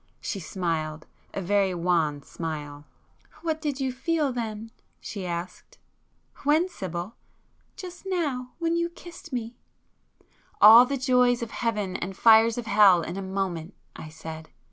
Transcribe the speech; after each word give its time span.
She 0.19 0.39
smiled,—a 0.39 1.41
very 1.41 1.75
wan 1.75 2.23
smile. 2.23 2.85
"What 3.43 3.61
did 3.61 3.79
you 3.79 3.91
feel 3.91 4.33
then?" 4.33 4.71
she 4.99 5.27
asked. 5.27 5.77
"When, 6.37 6.67
Sibyl?" 6.69 7.17
"Just 7.75 8.07
now,—when 8.07 8.75
you 8.75 8.89
kissed 8.89 9.31
me?" 9.31 9.57
"All 10.59 10.87
the 10.87 10.97
joys 10.97 11.43
of 11.43 11.51
heaven 11.51 11.95
and 11.97 12.17
fires 12.17 12.57
of 12.57 12.65
hell 12.65 13.03
in 13.03 13.15
a 13.15 13.21
moment!" 13.21 13.75
I 13.95 14.09
said. 14.09 14.49